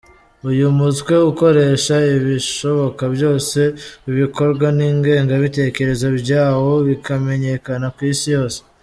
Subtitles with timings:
[0.49, 3.59] Uyu mutwe ukoresha ibishoboka byose
[4.09, 8.59] ibikorwa n’ingengabitekerezo byawo bikamenyekana ku Isi yose.